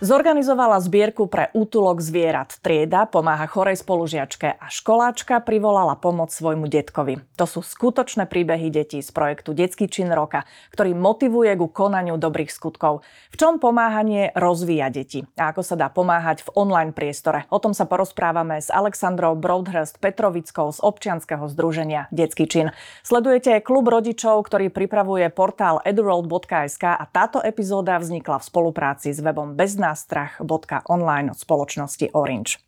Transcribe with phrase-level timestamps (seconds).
[0.00, 2.56] Zorganizovala zbierku pre útulok zvierat.
[2.64, 7.20] Trieda pomáha chorej spolužiačke a školáčka privolala pomoc svojmu detkovi.
[7.36, 12.48] To sú skutočné príbehy detí z projektu Detský čin roka, ktorý motivuje ku konaniu dobrých
[12.48, 13.04] skutkov.
[13.28, 17.44] V čom pomáhanie rozvíja deti a ako sa dá pomáhať v online priestore.
[17.52, 22.72] O tom sa porozprávame s Alexandrou Broadhurst Petrovickou z občianskeho združenia Detský čin.
[23.04, 29.52] Sledujete klub rodičov, ktorý pripravuje portál edurold.sk a táto epizóda vznikla v spolupráci s webom
[29.52, 32.58] Bezná strach.online od spoločnosti Orange.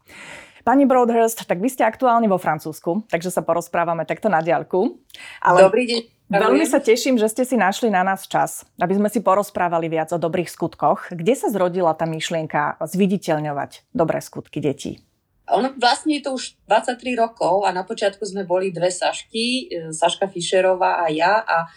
[0.62, 4.94] Pani Broadhurst, tak vy ste aktuálne vo Francúzsku, takže sa porozprávame takto na diaľku.
[5.42, 6.00] Ale Dobrý deň.
[6.32, 10.16] Veľmi sa teším, že ste si našli na nás čas, aby sme si porozprávali viac
[10.16, 11.12] o dobrých skutkoch.
[11.12, 15.04] Kde sa zrodila tá myšlienka zviditeľňovať dobré skutky detí?
[15.52, 19.92] Ono vlastne je to už 23 rokov a na počiatku sme boli dve Sašky, e,
[19.92, 21.68] Saška Fischerová a ja a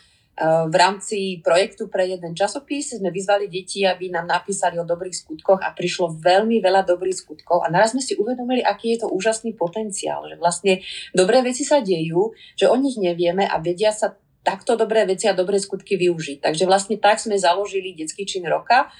[0.43, 5.63] v rámci projektu pre jeden časopis sme vyzvali deti, aby nám napísali o dobrých skutkoch
[5.63, 9.55] a prišlo veľmi veľa dobrých skutkov a naraz sme si uvedomili, aký je to úžasný
[9.55, 10.83] potenciál, že vlastne
[11.15, 14.11] dobré veci sa dejú, že o nich nevieme a vedia sa
[14.43, 16.43] takto dobré veci a dobré skutky využiť.
[16.43, 18.91] Takže vlastne tak sme založili detský čin roka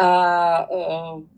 [0.00, 0.62] a e,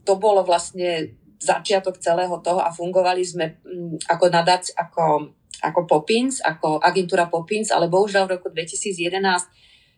[0.06, 3.58] to bolo vlastne začiatok celého toho a fungovali sme
[4.06, 9.20] ako nadať, ako ako Poppins, ako agentúra Poppins, ale bohužiaľ v roku 2011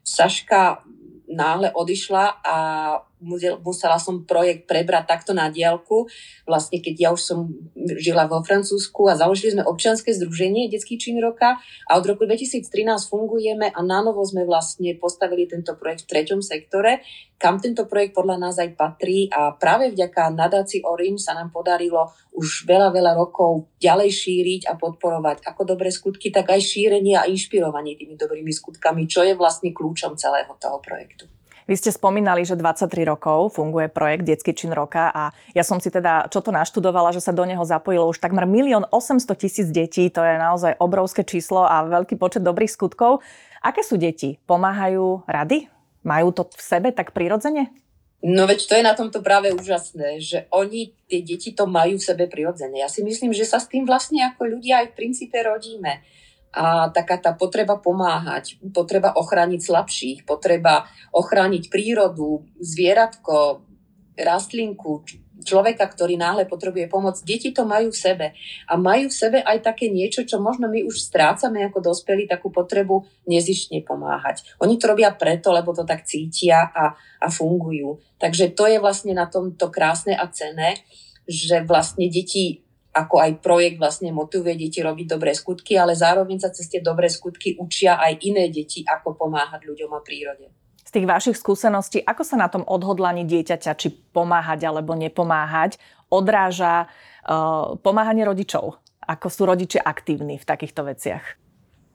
[0.03, 0.83] Saška
[1.31, 2.57] náhle odišla a
[3.63, 6.11] musela som projekt prebrať takto na diálku.
[6.45, 7.39] Vlastne keď ja už som
[7.97, 12.67] žila vo Francúzsku a založili sme občianske združenie Detský čin roka a od roku 2013
[13.07, 17.01] fungujeme a nánovo sme vlastne postavili tento projekt v treťom sektore,
[17.39, 22.11] kam tento projekt podľa nás aj patrí a práve vďaka nadácii Orange sa nám podarilo
[22.31, 27.27] už veľa, veľa rokov ďalej šíriť a podporovať ako dobré skutky, tak aj šírenie a
[27.27, 31.27] inšpirovanie tými dobrými skutkami, čo je vlastne kľúčom celého toho projektu.
[31.71, 35.95] Vy ste spomínali, že 23 rokov funguje projekt Detský čin roka a ja som si
[35.95, 40.11] teda čo to naštudovala, že sa do neho zapojilo už takmer 1 800 tisíc detí.
[40.11, 43.23] To je naozaj obrovské číslo a veľký počet dobrých skutkov.
[43.63, 44.43] Aké sú deti?
[44.45, 45.71] Pomáhajú rady?
[46.03, 47.71] Majú to v sebe tak prirodzene?
[48.23, 52.07] No veď to je na tomto práve úžasné, že oni, tie deti to majú v
[52.07, 52.79] sebe prirodzene.
[52.79, 56.03] Ja si myslím, že sa s tým vlastne ako ľudia aj v princípe rodíme
[56.53, 60.85] a taká tá potreba pomáhať, potreba ochrániť slabších, potreba
[61.17, 63.65] ochrániť prírodu, zvieratko,
[64.21, 65.01] rastlinku,
[65.43, 67.19] človeka, ktorý náhle potrebuje pomoc.
[67.27, 68.27] Deti to majú v sebe.
[68.71, 72.49] A majú v sebe aj také niečo, čo možno my už strácame ako dospelí, takú
[72.49, 74.57] potrebu nezištne pomáhať.
[74.63, 77.99] Oni to robia preto, lebo to tak cítia a, a fungujú.
[78.23, 80.79] Takže to je vlastne na tomto krásne a cené,
[81.27, 82.62] že vlastne deti
[82.93, 87.09] ako aj projekt vlastne motivuje deti robiť dobré skutky, ale zároveň sa cez tie dobré
[87.09, 90.53] skutky učia aj iné deti, ako pomáhať ľuďom a prírode.
[90.85, 95.81] Z tých vašich skúseností, ako sa na tom odhodlaní dieťaťa, či pomáhať alebo nepomáhať,
[96.13, 98.77] odráža uh, pomáhanie rodičov?
[99.01, 101.25] Ako sú rodičia aktívni v takýchto veciach?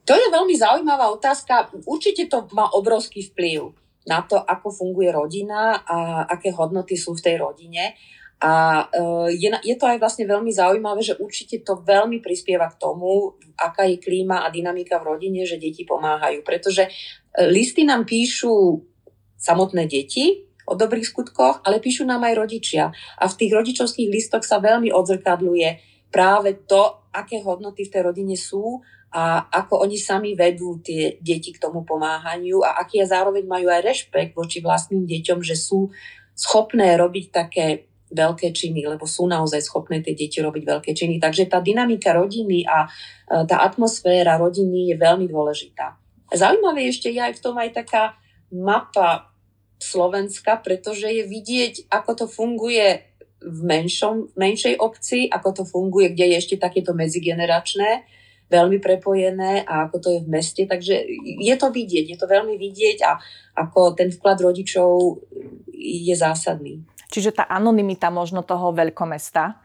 [0.02, 1.70] To je veľmi zaujímavá otázka.
[1.86, 3.70] Určite to má obrovský vplyv
[4.08, 7.92] na to, ako funguje rodina a aké hodnoty sú v tej rodine.
[8.38, 12.78] A e, je, je to aj vlastne veľmi zaujímavé, že určite to veľmi prispieva k
[12.78, 16.46] tomu, aká je klíma a dynamika v rodine, že deti pomáhajú.
[16.46, 16.90] Pretože e,
[17.50, 18.78] listy nám píšu
[19.34, 22.94] samotné deti o dobrých skutkoch, ale píšu nám aj rodičia.
[23.18, 25.68] A v tých rodičovských listoch sa veľmi odzrkadluje
[26.14, 28.78] práve to, aké hodnoty v tej rodine sú
[29.08, 33.80] a ako oni sami vedú tie deti k tomu pomáhaniu a aký zároveň majú aj
[33.80, 35.88] rešpekt voči vlastným deťom, že sú
[36.36, 41.20] schopné robiť také veľké činy, lebo sú naozaj schopné tie deti robiť veľké činy.
[41.20, 42.88] Takže tá dynamika rodiny a e,
[43.44, 45.96] tá atmosféra rodiny je veľmi dôležitá.
[46.32, 48.16] Zaujímavé ešte je aj v tom aj taká
[48.52, 49.32] mapa
[49.78, 53.08] Slovenska, pretože je vidieť, ako to funguje
[53.38, 58.04] v, menšom, menšej obci, ako to funguje, kde je ešte takéto medzigeneračné,
[58.48, 60.62] veľmi prepojené a ako to je v meste.
[60.64, 63.20] Takže je to vidieť, je to veľmi vidieť a
[63.54, 65.20] ako ten vklad rodičov
[65.78, 66.82] je zásadný.
[67.08, 69.60] Čiže tá anonymita možno toho veľkomesta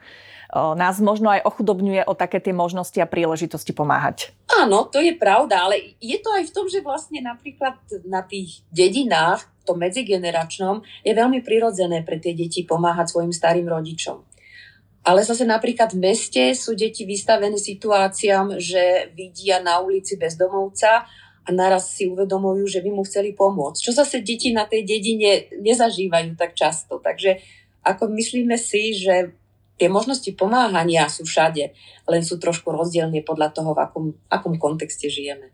[0.53, 4.29] nás možno aj ochudobňuje o také tie možnosti a príležitosti pomáhať.
[4.53, 8.61] Áno, to je pravda, ale je to aj v tom, že vlastne napríklad na tých
[8.69, 14.21] dedinách, to medzigeneračnom, je veľmi prirodzené pre tie deti pomáhať svojim starým rodičom.
[15.03, 21.03] Ale zase napríklad v meste sú deti vystavené situáciám, že vidia na ulici bezdomovca
[21.43, 23.79] a naraz si uvedomujú, že by mu chceli pomôcť.
[23.83, 27.03] Čo zase deti na tej dedine nezažívajú tak často.
[27.03, 27.43] Takže
[27.83, 29.35] ako myslíme si, že
[29.75, 31.75] tie možnosti pomáhania sú všade,
[32.07, 35.51] len sú trošku rozdielne podľa toho, v akom, akom kontexte žijeme.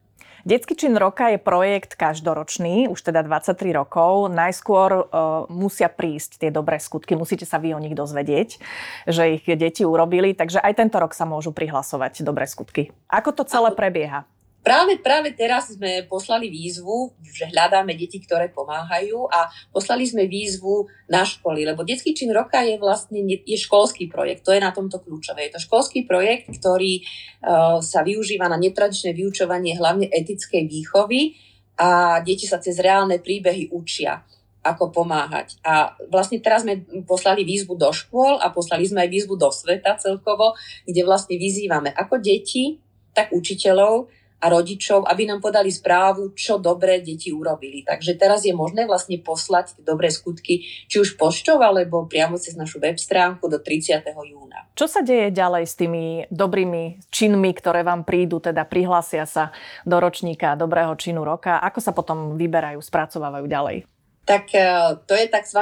[0.48, 4.32] Detský čin roka je projekt každoročný, už teda 23 rokov.
[4.32, 5.04] Najskôr uh,
[5.52, 8.56] musia prísť tie dobré skutky, musíte sa vy o nich dozvedieť,
[9.04, 12.96] že ich deti urobili, takže aj tento rok sa môžu prihlasovať dobré skutky.
[13.12, 14.24] Ako to celé prebieha?
[14.60, 20.84] Práve, práve teraz sme poslali výzvu, že hľadáme deti, ktoré pomáhajú a poslali sme výzvu
[21.08, 25.00] na školy, lebo detský čin roka je vlastne je školský projekt, to je na tomto
[25.00, 25.48] kľúčové.
[25.48, 31.40] Je to školský projekt, ktorý uh, sa využíva na netradičné vyučovanie hlavne etickej výchovy
[31.80, 34.20] a deti sa cez reálne príbehy učia
[34.60, 35.56] ako pomáhať.
[35.64, 39.96] A vlastne teraz sme poslali výzvu do škôl a poslali sme aj výzvu do sveta
[39.96, 42.76] celkovo, kde vlastne vyzývame ako deti,
[43.16, 47.84] tak učiteľov, a rodičov, aby nám podali správu, čo dobré deti urobili.
[47.84, 52.80] Takže teraz je možné vlastne poslať dobré skutky, či už poštou, alebo priamo cez našu
[52.80, 54.00] web stránku do 30.
[54.08, 54.72] júna.
[54.80, 59.52] Čo sa deje ďalej s tými dobrými činmi, ktoré vám prídu, teda prihlásia sa
[59.84, 61.60] do ročníka dobrého činu roka?
[61.60, 63.99] Ako sa potom vyberajú, spracovávajú ďalej?
[64.30, 64.62] Tak e,
[65.10, 65.62] to je tzv.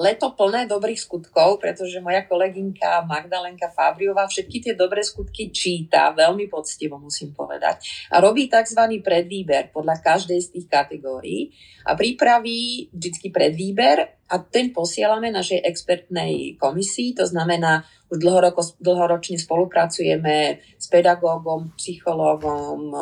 [0.00, 6.48] leto plné dobrých skutkov, pretože moja kolegynka Magdalenka Fabriová všetky tie dobré skutky číta, veľmi
[6.48, 8.80] poctivo musím povedať, a robí tzv.
[9.04, 11.52] predvýber podľa každej z tých kategórií
[11.84, 19.38] a pripraví vždy predvýber a ten posielame našej expertnej komisii, to znamená, už dlhoroko, dlhoročne
[19.38, 22.98] spolupracujeme s pedagógom, psychológom, e,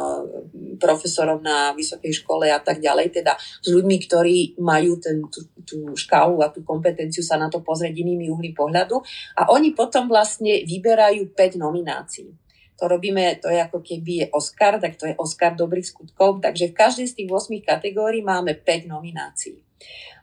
[0.80, 5.78] profesorom na vysokej škole a tak ďalej, teda s ľuďmi, ktorí majú ten, tú, tú
[5.92, 9.00] škálu a tú kompetenciu sa na to pozrieť inými uhly pohľadu
[9.36, 12.28] a oni potom vlastne vyberajú 5 nominácií
[12.74, 16.74] to robíme, to je ako keby je Oscar, tak to je Oscar dobrých skutkov, takže
[16.74, 19.62] v každej z tých 8 kategórií máme 5 nominácií.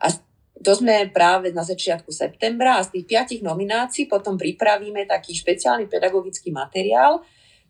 [0.03, 0.11] A
[0.61, 5.89] to sme práve na začiatku septembra a z tých piatich nominácií potom pripravíme taký špeciálny
[5.89, 7.25] pedagogický materiál,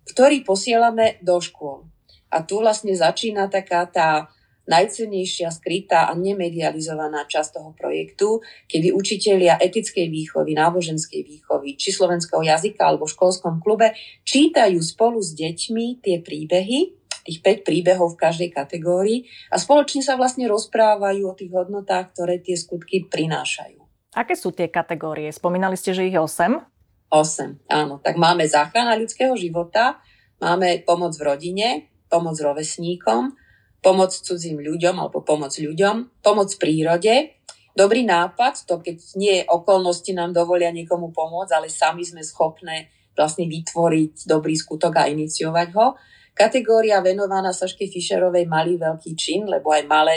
[0.08, 1.88] ktorý posielame do škôl.
[2.32, 4.32] A tu vlastne začína taká tá
[4.70, 12.46] najcennejšia, skrytá a nemedializovaná časť toho projektu, kedy učitelia etickej výchovy, náboženskej výchovy, či slovenského
[12.46, 18.22] jazyka alebo v školskom klube čítajú spolu s deťmi tie príbehy, tých 5 príbehov v
[18.22, 23.82] každej kategórii a spoločne sa vlastne rozprávajú o tých hodnotách, ktoré tie skutky prinášajú.
[24.12, 25.32] Aké sú tie kategórie?
[25.32, 26.60] Spomínali ste, že ich je 8?
[27.12, 28.00] 8, áno.
[28.00, 30.00] Tak máme záchrana ľudského života,
[30.40, 31.68] máme pomoc v rodine,
[32.12, 33.36] pomoc rovesníkom,
[33.80, 37.36] pomoc cudzím ľuďom alebo pomoc ľuďom, pomoc prírode,
[37.76, 43.48] dobrý nápad, to keď nie okolnosti nám dovolia niekomu pomôcť, ale sami sme schopné vlastne
[43.48, 45.88] vytvoriť dobrý skutok a iniciovať ho.
[46.32, 50.16] Kategória venovaná Saške Fischerovej malý veľký čin, lebo aj malé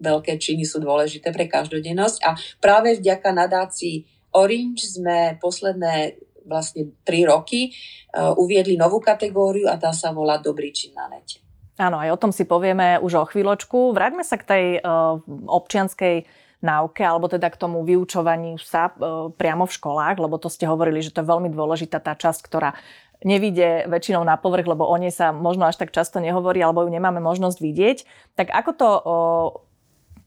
[0.00, 7.30] veľké činy sú dôležité pre každodennosť a práve vďaka nadácii Orange sme posledné vlastne 3
[7.32, 11.40] roky uh, uviedli novú kategóriu a tá sa volá Dobrý čin na nete.
[11.80, 13.90] Áno, aj o tom si povieme už o chvíľočku.
[13.96, 15.18] Vráťme sa k tej uh,
[15.48, 16.28] občianskej
[16.64, 21.02] náuke, alebo teda k tomu vyučovaniu sa uh, priamo v školách, lebo to ste hovorili,
[21.02, 22.78] že to je veľmi dôležitá tá časť, ktorá
[23.22, 26.90] nevidie väčšinou na povrch, lebo o nej sa možno až tak často nehovorí, alebo ju
[26.90, 27.98] nemáme možnosť vidieť.
[28.34, 28.88] Tak ako to,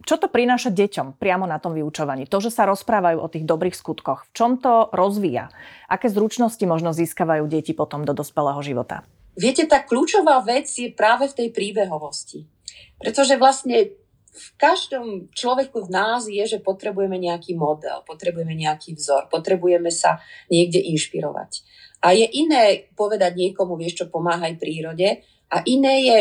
[0.07, 2.30] čo to prináša deťom priamo na tom vyučovaní?
[2.31, 4.31] To, že sa rozprávajú o tých dobrých skutkoch.
[4.31, 5.51] V čom to rozvíja?
[5.92, 9.04] Aké zručnosti možno získavajú deti potom do dospelého života?
[9.38, 12.50] Viete, tá kľúčová vec je práve v tej príbehovosti.
[12.98, 13.94] Pretože vlastne
[14.38, 20.21] v každom človeku v nás je, že potrebujeme nejaký model, potrebujeme nejaký vzor, potrebujeme sa
[20.50, 21.66] niekde inšpirovať.
[22.04, 26.18] A je iné povedať niekomu, vieš čo, pomáhaj prírode a iné je,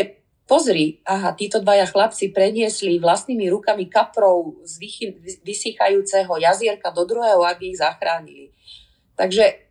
[0.47, 4.79] pozri, aha, títo dvaja chlapci preniesli vlastnými rukami kaprov z
[5.43, 8.49] vysychajúceho jazierka do druhého, aby ich zachránili.
[9.19, 9.66] Takže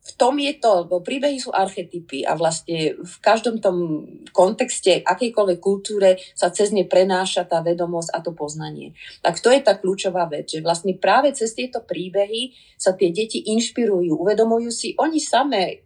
[0.00, 5.60] v tom je to, bo príbehy sú archetypy a vlastne v každom tom kontexte, akejkoľvek
[5.60, 8.96] kultúre sa cez ne prenáša tá vedomosť a to poznanie.
[9.20, 13.44] Tak to je tá kľúčová vec, že vlastne práve cez tieto príbehy sa tie deti
[13.52, 15.84] inšpirujú, uvedomujú si oni samé,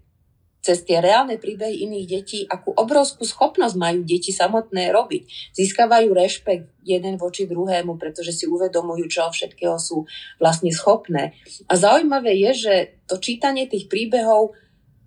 [0.65, 5.53] cez tie reálne príbehy iných detí, akú obrovskú schopnosť majú deti samotné robiť.
[5.53, 10.09] Získavajú rešpekt jeden voči druhému, pretože si uvedomujú, čo všetkého sú
[10.41, 11.37] vlastne schopné.
[11.69, 14.57] A zaujímavé je, že to čítanie tých príbehov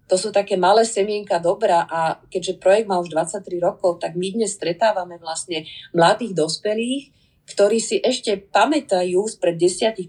[0.08, 4.40] to sú také malé semienka dobra a keďže projekt má už 23 rokov, tak my
[4.40, 7.12] dnes stretávame vlastne mladých dospelých,
[7.48, 10.08] ktorí si ešte pamätajú spred 10-15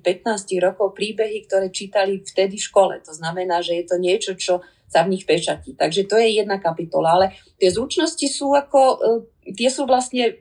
[0.63, 2.95] rokov príbehy, ktoré čítali vtedy v škole.
[3.03, 5.77] To znamená, že je to niečo, čo sa v nich pečatí.
[5.77, 7.27] Takže to je jedna kapitola, ale
[7.61, 10.41] tie zručnosti sú ako, e, tie sú vlastne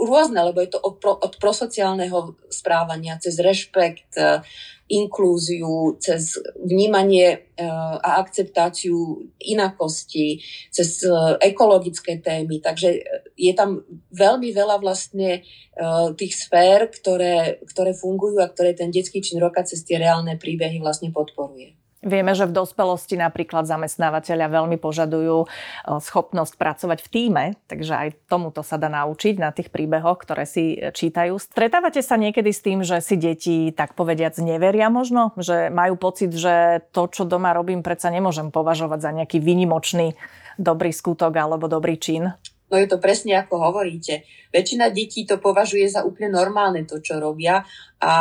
[0.00, 4.42] rôzne, lebo je to od, pro, od prosociálneho správania cez rešpekt, e,
[4.86, 7.26] inklúziu, cez vnímanie
[7.58, 7.66] e,
[8.02, 11.02] a akceptáciu inakosti, cez
[11.42, 12.62] ekologické témy.
[12.62, 12.98] Takže
[13.34, 13.82] je tam
[14.14, 15.42] veľmi veľa vlastne
[16.16, 20.80] tých sfér, ktoré, ktoré fungujú a ktoré ten detský čin roka cez tie reálne príbehy
[20.80, 21.85] vlastne podporuje.
[22.06, 25.46] Vieme, že v dospelosti napríklad zamestnávateľia veľmi požadujú e,
[25.98, 30.78] schopnosť pracovať v týme, takže aj tomuto sa dá naučiť na tých príbehoch, ktoré si
[30.78, 31.34] čítajú.
[31.42, 35.34] Stretávate sa niekedy s tým, že si deti tak povediac neveria možno?
[35.34, 40.14] Že majú pocit, že to, čo doma robím, predsa nemôžem považovať za nejaký vynimočný
[40.62, 42.38] dobrý skutok alebo dobrý čin?
[42.66, 44.26] No je to presne ako hovoríte.
[44.50, 47.62] Väčšina detí to považuje za úplne normálne to, čo robia
[48.02, 48.12] a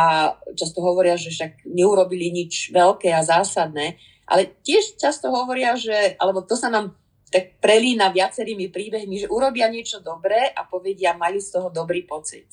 [0.53, 3.97] často hovoria, že však neurobili nič veľké a zásadné,
[4.29, 6.93] ale tiež často hovoria, že, alebo to sa nám
[7.29, 12.47] tak prelína viacerými príbehmi, že urobia niečo dobré a povedia, mali z toho dobrý pocit.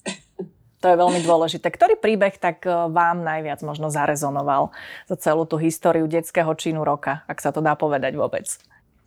[0.83, 1.71] To je veľmi dôležité.
[1.71, 4.75] Ktorý príbeh tak e, vám najviac možno zarezonoval
[5.07, 8.51] za celú tú históriu detského činu roka, ak sa to dá povedať vôbec?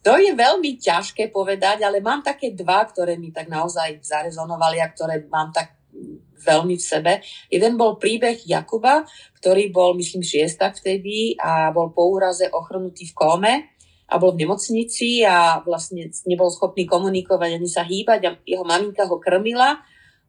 [0.05, 4.93] To je veľmi ťažké povedať, ale mám také dva, ktoré mi tak naozaj zarezonovali a
[4.93, 5.74] ktoré mám tak
[6.45, 7.13] veľmi v sebe.
[7.50, 9.01] Jeden bol príbeh Jakuba,
[9.41, 13.53] ktorý bol, myslím, šiestak vtedy a bol po úraze ochrnutý v kóme
[14.05, 19.09] a bol v nemocnici a vlastne nebol schopný komunikovať ani sa hýbať a jeho maminka
[19.09, 19.81] ho krmila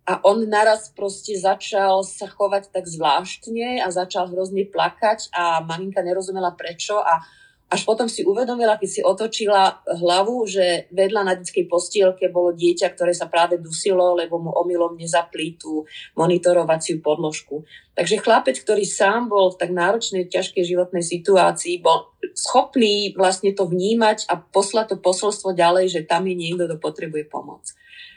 [0.09, 6.01] a on naraz proste začal sa chovať tak zvláštne a začal hrozne plakať a maminka
[6.01, 7.21] nerozumela prečo a
[7.67, 12.95] až potom si uvedomila, keď si otočila hlavu, že vedľa na detskej postielke bolo dieťa,
[12.95, 15.83] ktoré sa práve dusilo, lebo mu omylom nezaplí tú
[16.15, 17.67] monitorovaciu podložku.
[17.99, 23.67] Takže chlapec, ktorý sám bol v tak náročnej, ťažkej životnej situácii, bol schopný vlastne to
[23.67, 27.67] vnímať a poslať to posolstvo ďalej, že tam je niekto, kto potrebuje pomoc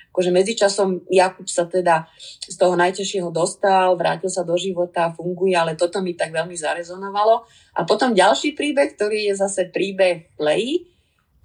[0.09, 2.09] akože medzičasom Jakub sa teda
[2.43, 7.45] z toho najťažšieho dostal, vrátil sa do života, funguje, ale toto mi tak veľmi zarezonovalo.
[7.77, 10.89] A potom ďalší príbeh, ktorý je zase príbeh Leji.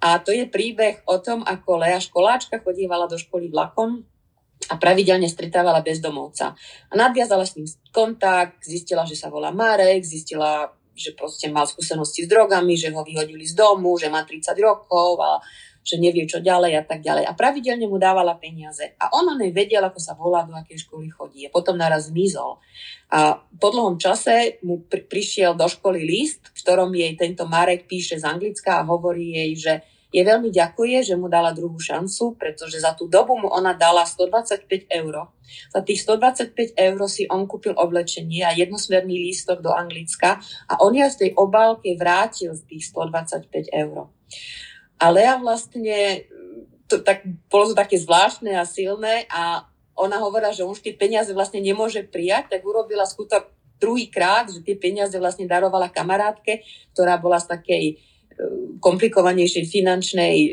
[0.03, 4.03] A to je príbeh o tom, ako Lea školáčka chodívala do školy vlakom
[4.69, 6.57] a pravidelne stretávala bezdomovca.
[6.89, 12.25] A nadviazala s ním kontakt, zistila, že sa volá Marek, zistila, že proste mal skúsenosti
[12.25, 15.37] s drogami, že ho vyhodili z domu, že má 30 rokov a
[15.85, 17.29] že nevie čo ďalej a tak ďalej.
[17.29, 18.97] A pravidelne mu dávala peniaze.
[18.97, 21.45] A on nevedel, ako sa volá, do akej školy chodí.
[21.45, 22.57] A potom naraz zmizol.
[23.13, 27.85] A po dlhom čase mu pri, prišiel do školy list, v ktorom jej tento Marek
[27.85, 29.73] píše z Anglicka a hovorí jej, že
[30.15, 34.07] je veľmi ďakuje, že mu dala druhú šancu, pretože za tú dobu mu ona dala
[34.07, 35.27] 125 eur.
[35.75, 40.39] Za tých 125 eur si on kúpil oblečenie a jednosmerný lístok do Anglicka
[40.71, 44.07] a on ja z tej obálke vrátil z tých 125 eur.
[44.99, 46.27] A Lea vlastne,
[46.87, 51.31] to, tak, bolo to také zvláštne a silné a ona hovorila, že už tie peniaze
[51.31, 56.63] vlastne nemôže prijať, tak urobila skutok druhýkrát, že tie peniaze vlastne darovala kamarátke,
[56.95, 57.95] ktorá bola z takej e,
[58.79, 60.51] komplikovanejšej finančnej e,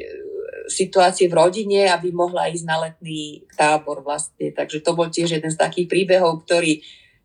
[0.71, 4.55] situácie v rodine, aby mohla ísť na letný tábor vlastne.
[4.55, 6.83] Takže to bol tiež jeden z takých príbehov, ktorý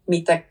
[0.09, 0.49] mi tak,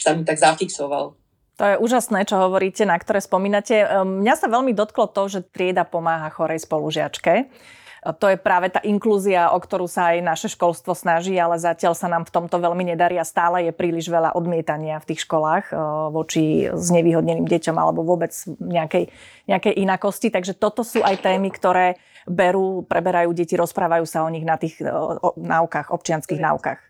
[0.00, 1.19] sa mi tak zafixoval.
[1.60, 3.84] To je úžasné, čo hovoríte, na ktoré spomínate.
[3.84, 7.52] Ehm, mňa sa veľmi dotklo to, že trieda pomáha chorej spolužiačke.
[8.00, 12.08] To je práve tá inklúzia, o ktorú sa aj naše školstvo snaží, ale zatiaľ sa
[12.08, 15.76] nám v tomto veľmi nedarí a stále je príliš veľa odmietania v tých školách ehm,
[16.16, 19.12] voči znevýhodneným deťom alebo vôbec nejakej,
[19.44, 20.32] nejakej inakosti.
[20.32, 24.80] Takže toto sú aj témy, ktoré berú, preberajú deti, rozprávajú sa o nich na tých
[24.80, 26.89] o, o, náukách, občianských náukách.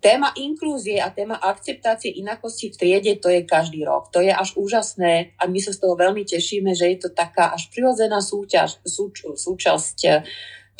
[0.00, 4.08] Téma inklúzie a téma akceptácie inakosti v triede, to je každý rok.
[4.16, 7.52] To je až úžasné a my sa z toho veľmi tešíme, že je to taká
[7.52, 10.24] až prirodzená súťaž, súč, súčasť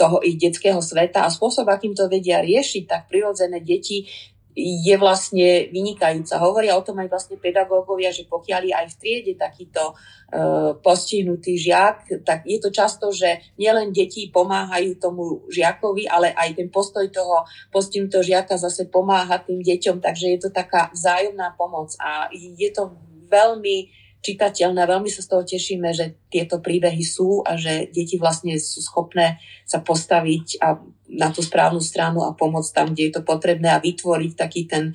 [0.01, 4.09] toho ich detského sveta a spôsob, akým to vedia riešiť, tak prirodzené deti
[4.55, 6.43] je vlastne vynikajúca.
[6.43, 11.55] Hovoria o tom aj vlastne pedagógovia, že pokiaľ je aj v triede takýto uh, postihnutý
[11.55, 17.07] žiak, tak je to často, že nielen deti pomáhajú tomu žiakovi, ale aj ten postoj
[17.15, 22.71] toho postihnutého žiaka zase pomáha tým deťom, takže je to taká vzájomná pomoc a je
[22.75, 22.91] to
[23.31, 24.85] veľmi čitateľné.
[24.85, 29.41] Veľmi sa z toho tešíme, že tieto príbehy sú a že deti vlastne sú schopné
[29.65, 30.77] sa postaviť a
[31.11, 34.95] na tú správnu stranu a pomôcť tam, kde je to potrebné a vytvoriť taký ten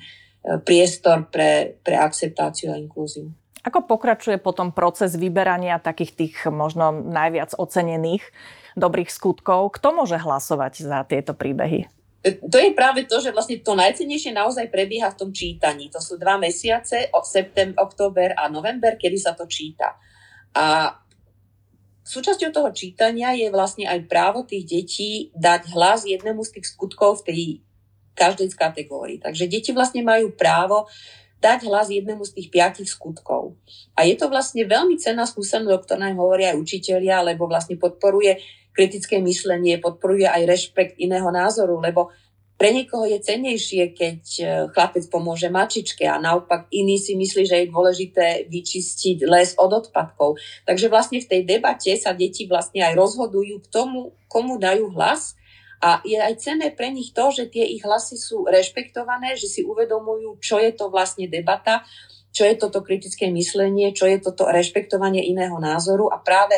[0.60, 3.28] priestor pre, pre akceptáciu a inklúziu.
[3.66, 8.22] Ako pokračuje potom proces vyberania takých tých možno najviac ocenených
[8.78, 9.74] dobrých skutkov?
[9.74, 11.90] Kto môže hlasovať za tieto príbehy?
[12.26, 15.86] to je práve to, že vlastne to najcennejšie naozaj prebieha v tom čítaní.
[15.94, 19.94] To sú dva mesiace, september, október a november, kedy sa to číta.
[20.56, 20.90] A
[22.06, 27.20] súčasťou toho čítania je vlastne aj právo tých detí dať hlas jednému z tých skutkov
[27.20, 27.40] v tej
[28.16, 29.18] každej z kategórií.
[29.20, 30.86] Takže deti vlastne majú právo
[31.42, 33.58] dať hlas jednému z tých piatich skutkov.
[33.92, 38.40] A je to vlastne veľmi cenná skúsenosť, o ktorej hovoria aj učitelia, lebo vlastne podporuje
[38.72, 42.12] kritické myslenie, podporuje aj rešpekt iného názoru, lebo
[42.56, 47.56] pre niekoho je cenejšie, keď e, chlapec pomôže mačičke a naopak iný si myslí, že
[47.60, 50.40] je dôležité vyčistiť les od odpadkov.
[50.64, 55.36] Takže vlastne v tej debate sa deti vlastne aj rozhodujú k tomu, komu dajú hlas
[55.84, 59.60] a je aj cenné pre nich to, že tie ich hlasy sú rešpektované, že si
[59.60, 61.84] uvedomujú, čo je to vlastne debata,
[62.32, 66.56] čo je toto kritické myslenie, čo je toto rešpektovanie iného názoru a práve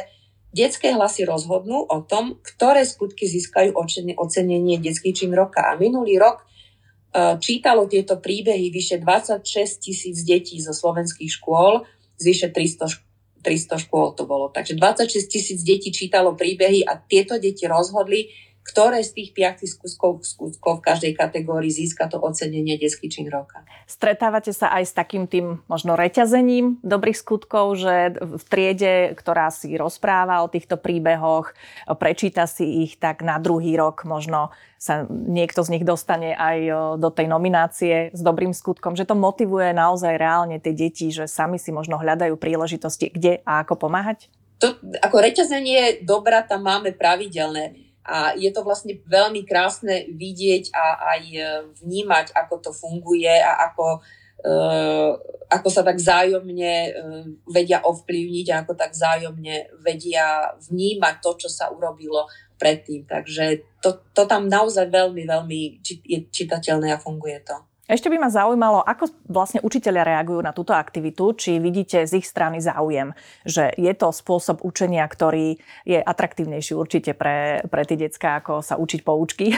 [0.48, 3.76] Detské hlasy rozhodnú o tom, ktoré skutky získajú
[4.16, 5.60] ocenenie detský čin roka.
[5.60, 9.44] A minulý rok e, čítalo tieto príbehy vyše 26
[9.84, 11.84] tisíc detí zo slovenských škôl,
[12.16, 14.48] z vyše 300, 300 škôl to bolo.
[14.48, 18.32] Takže 26 tisíc detí čítalo príbehy a tieto deti rozhodli,
[18.68, 23.64] ktoré z tých piatich skutkov, skutkov v každej kategórii získa to ocenenie detský čin roka.
[23.88, 29.72] Stretávate sa aj s takým tým možno reťazením dobrých skutkov, že v triede, ktorá si
[29.72, 31.56] rozpráva o týchto príbehoch,
[31.96, 36.58] prečíta si ich, tak na druhý rok možno sa niekto z nich dostane aj
[37.00, 41.56] do tej nominácie s dobrým skutkom, že to motivuje naozaj reálne tie deti, že sami
[41.56, 44.28] si možno hľadajú príležitosti, kde a ako pomáhať?
[44.60, 50.84] To, ako reťazenie dobra tam máme pravidelné a je to vlastne veľmi krásne vidieť a
[51.12, 51.40] aj e,
[51.84, 54.00] vnímať, ako to funguje a ako,
[54.48, 55.12] uh,
[55.52, 61.48] ako sa tak zájomne uh, vedia ovplyvniť a ako tak zájomne vedia vnímať to, čo
[61.52, 62.24] sa urobilo
[62.56, 63.04] predtým.
[63.04, 67.67] Takže to, to tam naozaj veľmi, veľmi je čitateľné a funguje to.
[67.88, 72.28] Ešte by ma zaujímalo, ako vlastne učiteľia reagujú na túto aktivitu, či vidíte z ich
[72.28, 73.16] strany záujem,
[73.48, 75.56] že je to spôsob učenia, ktorý
[75.88, 79.56] je atraktívnejší určite pre, pre tie detská, ako sa učiť poučky.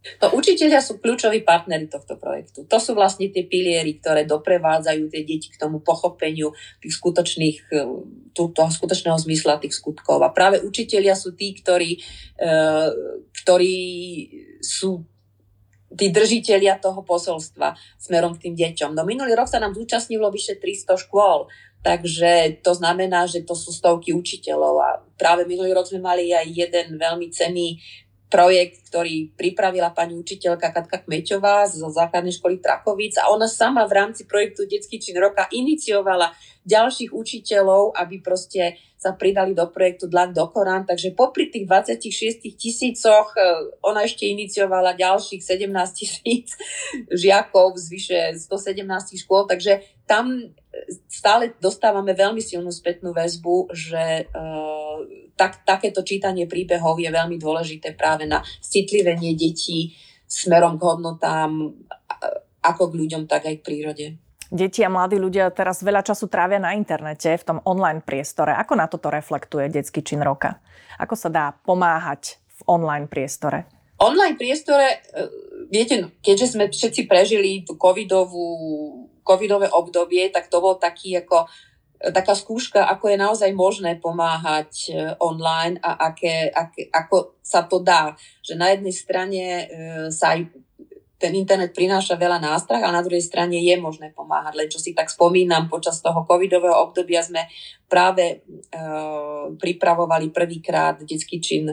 [0.00, 2.64] To učiteľia sú kľúčoví partnery tohto projektu.
[2.64, 7.68] To sú vlastne tie piliery, ktoré doprevádzajú tie deti k tomu pochopeniu tých skutočných,
[8.32, 10.24] toho skutočného zmysla tých skutkov.
[10.24, 12.00] A práve učiteľia sú tí, ktorí,
[12.40, 12.88] eh,
[13.44, 13.76] ktorí
[14.64, 15.04] sú
[15.94, 18.94] tí držiteľia toho posolstva smerom k tým deťom.
[18.94, 21.50] No minulý rok sa nám zúčastnilo vyše 300 škôl,
[21.82, 26.46] takže to znamená, že to sú stovky učiteľov a práve minulý rok sme mali aj
[26.46, 27.82] jeden veľmi cenný
[28.30, 33.98] projekt, ktorý pripravila pani učiteľka Katka Kmeťová zo základnej školy Trakovic a ona sama v
[33.98, 36.30] rámci projektu Detský čin roka iniciovala
[36.62, 40.84] ďalších učiteľov, aby proste sa pridali do projektu Dlan do Korán.
[40.84, 43.40] Takže popri tých 26 tisícoch e,
[43.80, 46.54] ona ešte iniciovala ďalších 17 tisíc
[47.08, 49.48] žiakov z vyše 117 škôl.
[49.48, 50.52] Takže tam
[51.06, 54.98] stále dostávame veľmi silnú spätnú väzbu, že uh,
[55.38, 59.94] tak, takéto čítanie príbehov je veľmi dôležité práve na citlivenie detí
[60.30, 61.74] smerom k hodnotám
[62.60, 64.06] ako k ľuďom, tak aj k prírode.
[64.50, 68.50] Deti a mladí ľudia teraz veľa času trávia na internete, v tom online priestore.
[68.58, 70.58] Ako na toto reflektuje detský čin roka?
[70.98, 73.70] Ako sa dá pomáhať v online priestore?
[74.02, 75.28] Online priestore, e,
[75.70, 78.48] viete, keďže sme všetci prežili tú covidovú,
[79.22, 81.46] covidové obdobie, tak to bol taký ako
[82.00, 87.64] e, taká skúška, ako je naozaj možné pomáhať e, online a aké, aké, ako sa
[87.64, 88.16] to dá.
[88.42, 89.42] Že na jednej strane
[90.10, 90.50] sa aj
[91.20, 94.56] ten internet prináša veľa nástrah, ale na druhej strane je možné pomáhať.
[94.56, 97.44] Len čo si tak spomínam, počas toho covidového obdobia sme
[97.84, 98.36] práve e,
[99.60, 101.68] pripravovali prvýkrát detský čin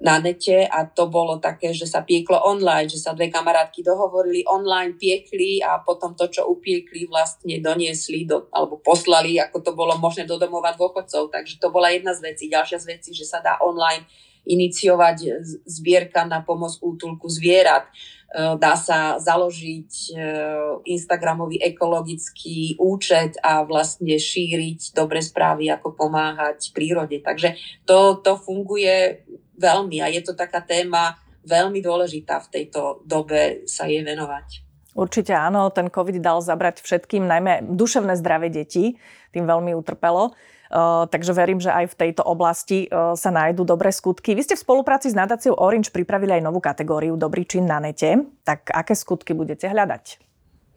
[0.00, 4.42] na nete a to bolo také, že sa pieklo online, že sa dve kamarátky dohovorili
[4.48, 9.94] online, piekli a potom to, čo upiekli, vlastne doniesli do, alebo poslali, ako to bolo
[10.00, 11.28] možné do domova dôchodcov.
[11.28, 12.48] Takže to bola jedna z vecí.
[12.48, 14.08] Ďalšia z vecí, že sa dá online
[14.42, 17.86] iniciovať zbierka na pomoc útulku zvierat
[18.32, 26.72] Eh, dá sa založiť eh, Instagramový ekologický účet a vlastne šíriť dobre správy, ako pomáhať
[26.72, 27.20] prírode.
[27.20, 29.20] Takže to, to funguje
[29.56, 34.62] veľmi a je to taká téma veľmi dôležitá v tejto dobe sa jej venovať.
[34.92, 39.00] Určite áno, ten COVID dal zabrať všetkým, najmä duševné zdravie detí,
[39.32, 40.36] tým veľmi utrpelo.
[40.72, 44.32] Eh, takže verím, že aj v tejto oblasti eh, sa nájdú dobré skutky.
[44.32, 48.24] Vy ste v spolupráci s nadáciou Orange pripravili aj novú kategóriu Dobrý čin na nete.
[48.40, 50.24] Tak aké skutky budete hľadať?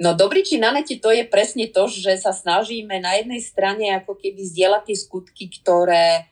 [0.03, 3.95] No dobrý čin na nete to je presne to, že sa snažíme na jednej strane
[3.95, 6.27] ako keby zdieľať tie skutky, ktoré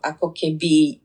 [0.00, 1.04] ako keby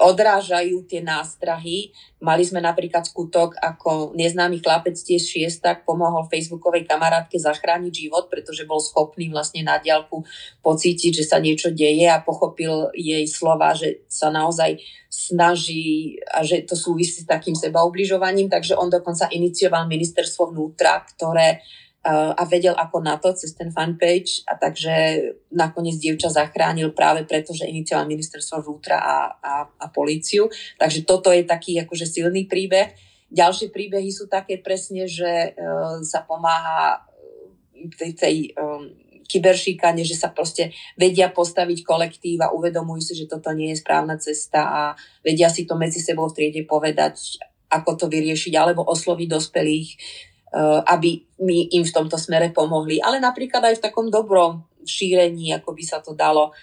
[0.00, 1.92] odrážajú tie nástrahy.
[2.18, 8.64] Mali sme napríklad skutok, ako neznámy chlapec tiež šiestak pomohol facebookovej kamarátke zachrániť život, pretože
[8.64, 10.24] bol schopný vlastne na diálku
[10.64, 14.80] pocítiť, že sa niečo deje a pochopil jej slova, že sa naozaj
[15.12, 21.62] snaží a že to súvisí s takým sebaobližovaním, takže on dokonca inicioval ministerstvo vnútra, ktoré
[22.04, 25.24] a vedel ako na to cez ten fanpage a takže
[25.56, 30.52] nakoniec dievča zachránil práve preto, že inicioval ministerstvo vnútra a, a, a políciu.
[30.76, 32.92] Takže toto je taký akože silný príbeh.
[33.32, 37.08] Ďalšie príbehy sú také presne, že uh, sa pomáha
[37.96, 38.92] tej, tej um,
[39.24, 44.20] kyberšíkane, že sa proste vedia postaviť kolektív a uvedomujú si, že toto nie je správna
[44.20, 44.80] cesta a
[45.24, 47.40] vedia si to medzi sebou v triede povedať,
[47.72, 49.88] ako to vyriešiť, alebo osloviť dospelých
[50.86, 53.02] aby my im v tomto smere pomohli.
[53.02, 56.54] Ale napríklad aj v takom dobrom šírení, ako by sa to dalo,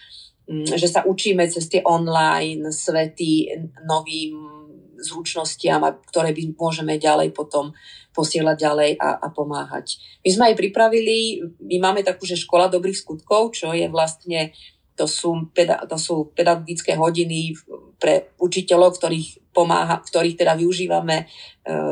[0.48, 3.52] mm, že sa učíme cez tie online svety
[3.84, 4.62] novým
[5.02, 7.74] zručnostiam, ktoré by môžeme ďalej potom
[8.14, 9.98] posielať ďalej a, a pomáhať.
[10.22, 14.54] My sme aj pripravili, my máme takú, že škola dobrých skutkov, čo je vlastne,
[14.94, 15.50] to sú,
[15.90, 17.58] to sú pedagogické hodiny
[17.98, 21.26] pre učiteľov, ktorých pomáha, ktorých teda využívame e,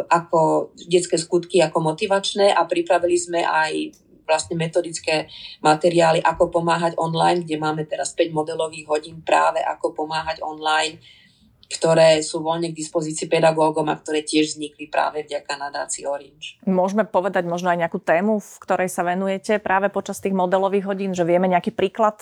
[0.07, 3.93] ako detské skutky, ako motivačné a pripravili sme aj
[4.29, 5.25] vlastne metodické
[5.65, 11.01] materiály, ako pomáhať online, kde máme teraz 5 modelových hodín práve ako pomáhať online,
[11.69, 16.57] ktoré sú voľne k dispozícii pedagógom a ktoré tiež vznikli práve vďaka nadácii Orange.
[16.65, 21.11] Môžeme povedať možno aj nejakú tému, v ktorej sa venujete práve počas tých modelových hodín,
[21.13, 22.21] že vieme nejaký príklad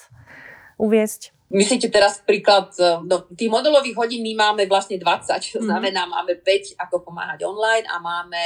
[0.76, 1.37] uviesť?
[1.48, 5.68] Myslíte teraz príklad, e, no, tých modelových hodín my máme vlastne 20, to mhm.
[5.72, 8.44] znamená, máme 5 ako pomáhať online a máme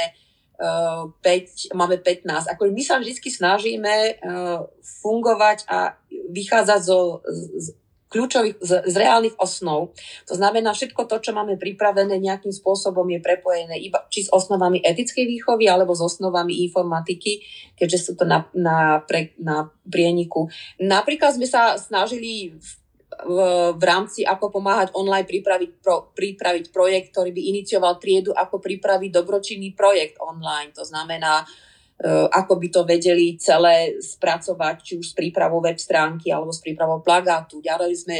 [0.62, 2.54] uh, e, 5, máme 15.
[2.54, 4.70] Ako my sa vždy snažíme uh,
[5.02, 5.98] fungovať a
[6.30, 7.74] vychádzať zo, z,
[8.12, 9.96] kľúčových, z, z reálnych osnov.
[10.28, 14.84] To znamená, všetko to, čo máme pripravené, nejakým spôsobom je prepojené iba či s osnovami
[14.84, 17.40] etickej výchovy, alebo s osnovami informatiky,
[17.72, 20.52] keďže sú to na, na, pre, na prieniku.
[20.76, 22.81] Napríklad sme sa snažili v
[23.20, 23.38] v,
[23.76, 29.10] v rámci ako pomáhať online pripraviť, pro, pripraviť projekt, ktorý by inicioval triedu, ako pripraviť
[29.12, 30.72] dobročinný projekt online.
[30.72, 36.32] To znamená, uh, ako by to vedeli celé spracovať, či už s prípravou web stránky
[36.32, 37.60] alebo s prípravou plagátu.
[37.60, 38.16] Ďalej sme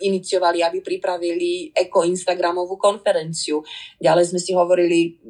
[0.00, 3.60] iniciovali, aby pripravili eko-instagramovú konferenciu.
[4.00, 5.20] Ďalej sme si hovorili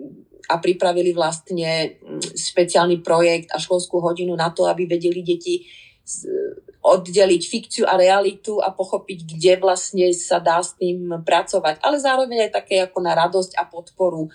[0.51, 5.63] a pripravili vlastne mm, špeciálny projekt a školskú hodinu na to, aby vedeli deti
[6.81, 11.85] oddeliť fikciu a realitu a pochopiť, kde vlastne sa dá s tým pracovať.
[11.85, 14.33] Ale zároveň aj také ako na radosť a podporu,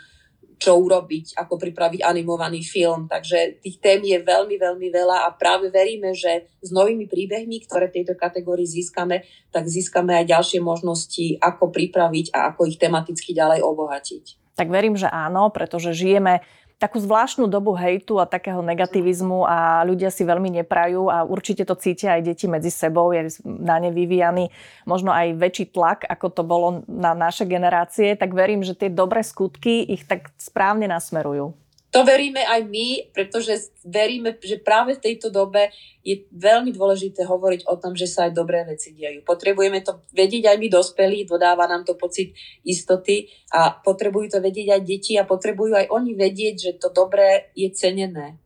[0.55, 3.11] čo urobiť, ako pripraviť animovaný film.
[3.11, 7.91] Takže tých tém je veľmi, veľmi veľa a práve veríme, že s novými príbehmi, ktoré
[7.91, 13.35] v tejto kategórii získame, tak získame aj ďalšie možnosti, ako pripraviť a ako ich tematicky
[13.35, 14.55] ďalej obohatiť.
[14.55, 16.39] Tak verím, že áno, pretože žijeme
[16.85, 21.73] takú zvláštnu dobu hejtu a takého negativizmu a ľudia si veľmi neprajú a určite to
[21.73, 23.09] cítia aj deti medzi sebou.
[23.09, 24.53] Je na ne vyvíjaný
[24.85, 29.25] možno aj väčší tlak, ako to bolo na naše generácie, tak verím, že tie dobré
[29.25, 31.64] skutky ich tak správne nasmerujú.
[31.95, 35.71] To veríme aj my, pretože veríme, že práve v tejto dobe
[36.03, 39.23] je veľmi dôležité hovoriť o tom, že sa aj dobré veci dejú.
[39.23, 42.35] Potrebujeme to vedieť aj my dospelí, dodáva nám to pocit
[42.67, 47.55] istoty a potrebujú to vedieť aj deti a potrebujú aj oni vedieť, že to dobré
[47.55, 48.43] je cenené.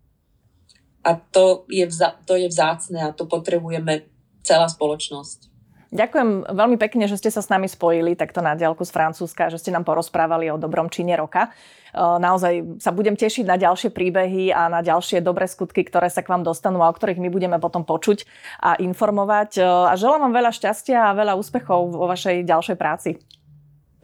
[1.02, 4.06] A to je, vzá, to je vzácne a to potrebujeme
[4.46, 5.49] celá spoločnosť.
[5.89, 9.58] Ďakujem veľmi pekne, že ste sa s nami spojili takto na diálku z Francúzska, že
[9.58, 11.49] ste nám porozprávali o dobrom čine roka.
[11.97, 16.30] Naozaj sa budem tešiť na ďalšie príbehy a na ďalšie dobré skutky, ktoré sa k
[16.30, 18.30] vám dostanú a o ktorých my budeme potom počuť
[18.62, 19.65] a informovať.
[19.65, 23.17] A želám vám veľa šťastia a veľa úspechov vo vašej ďalšej práci.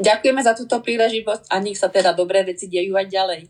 [0.01, 3.41] Ďakujeme za túto príležitosť a nech sa teda dobré veci dejú aj ďalej.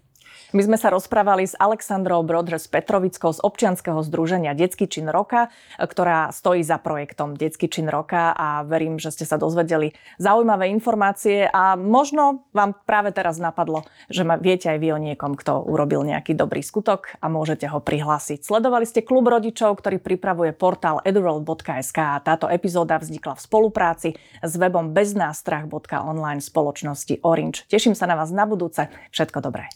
[0.55, 6.31] My sme sa rozprávali s Alexandrou Broders Petrovickou z občianskeho združenia Detský čin roka, ktorá
[6.31, 11.75] stojí za projektom Detský čin roka a verím, že ste sa dozvedeli zaujímavé informácie a
[11.75, 16.63] možno vám práve teraz napadlo, že viete aj vy o niekom, kto urobil nejaký dobrý
[16.63, 18.47] skutok a môžete ho prihlásiť.
[18.47, 24.55] Sledovali ste klub rodičov, ktorý pripravuje portál eduroll.sk a táto epizóda vznikla v spolupráci s
[24.55, 27.67] webom beznástrach.online spoločnosti Orange.
[27.67, 28.87] Teším sa na vás na budúce.
[29.11, 29.67] Všetko dobré.